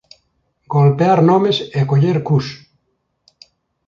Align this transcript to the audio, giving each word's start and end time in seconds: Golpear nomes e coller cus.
Golpear 0.73 1.19
nomes 1.29 1.57
e 1.79 1.83
coller 1.89 2.17
cus. 2.27 2.47